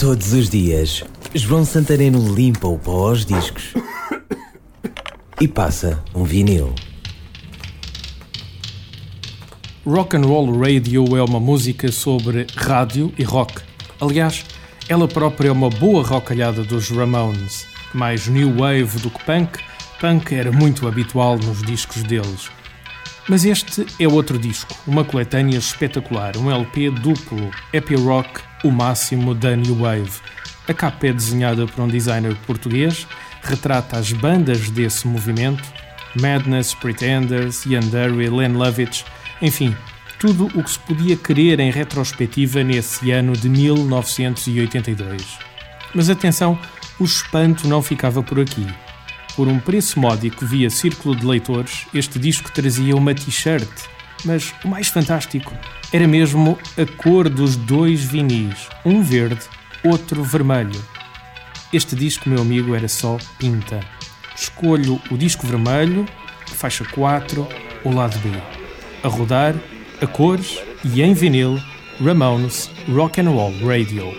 [0.00, 1.04] Todos os dias,
[1.34, 3.74] João Santareno limpa o pó aos discos
[5.38, 6.74] e passa um vinil.
[9.84, 13.60] Rock and Roll Radio é uma música sobre rádio e rock.
[14.00, 14.42] Aliás,
[14.88, 17.66] ela própria é uma boa rockalhada dos Ramones.
[17.92, 19.58] Mais new wave do que punk,
[20.00, 22.48] punk era muito habitual nos discos deles.
[23.30, 29.36] Mas este é outro disco, uma coletânea espetacular, um LP duplo, Happy Rock, o máximo
[29.36, 30.10] da New Wave.
[30.66, 33.06] A capa é desenhada por um designer português,
[33.40, 35.62] retrata as bandas desse movimento,
[36.20, 39.04] Madness, Pretenders, Yandere, Len Lovitch,
[39.40, 39.76] enfim,
[40.18, 45.38] tudo o que se podia querer em retrospectiva nesse ano de 1982.
[45.94, 46.58] Mas atenção,
[46.98, 48.66] o espanto não ficava por aqui.
[49.36, 53.68] Por um preço módico via círculo de leitores, este disco trazia uma t-shirt,
[54.24, 55.52] mas o mais fantástico
[55.92, 59.40] era mesmo a cor dos dois vinis, um verde,
[59.84, 60.80] outro vermelho.
[61.72, 63.80] Este disco, meu amigo, era só pinta.
[64.36, 66.04] Escolho o disco vermelho,
[66.46, 67.46] faixa 4,
[67.84, 68.30] o lado B.
[69.02, 69.54] A rodar,
[70.02, 71.58] a cores e em vinil,
[72.04, 74.12] Ramones Rock and Roll Radio.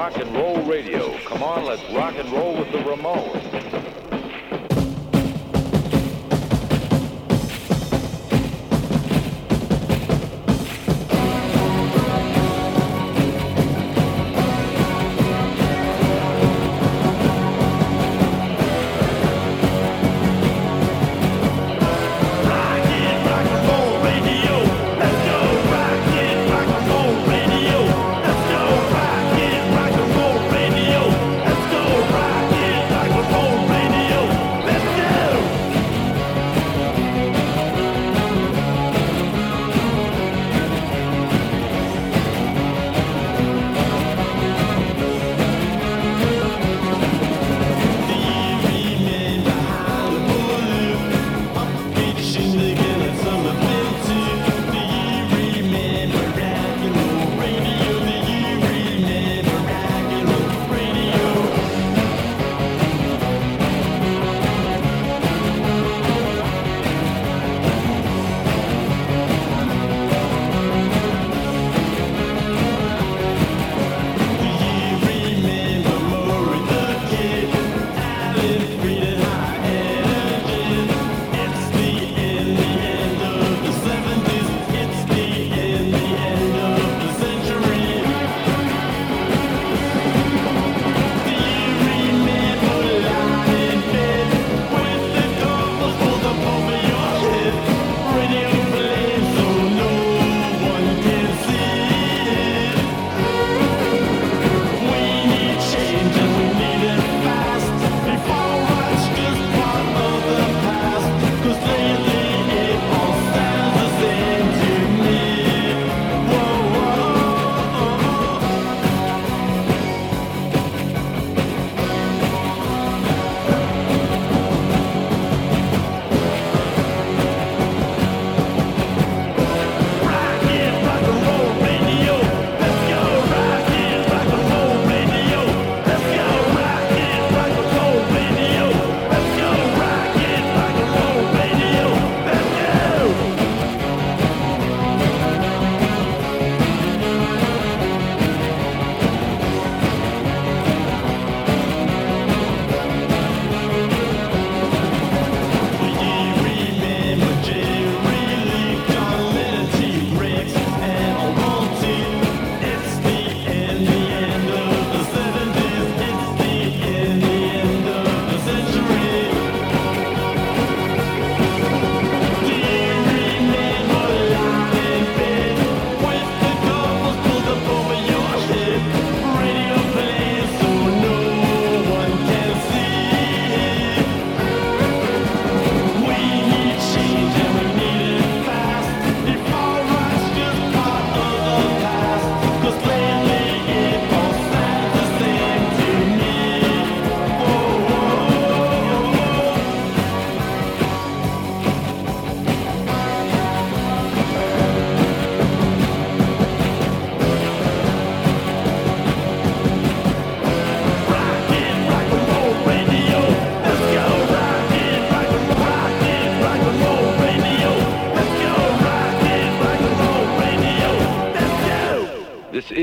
[0.00, 1.14] Rock and Roll Radio.
[1.26, 3.79] Come on, let's rock and roll with the Ramones.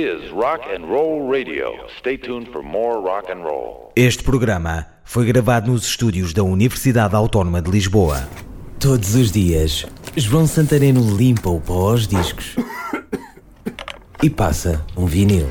[0.07, 1.85] Is Rock and Roll Radio.
[1.97, 3.91] Stay tuned for more rock and roll.
[3.93, 8.25] Este programa foi gravado nos estúdios da Universidade Autónoma de Lisboa.
[8.79, 12.55] Todos os dias, João Santareno limpa o pó aos discos
[14.23, 15.49] e passa um vinil.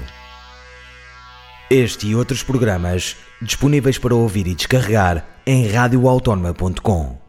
[1.69, 7.26] Este e outros programas disponíveis para ouvir e descarregar em radioautónoma.com.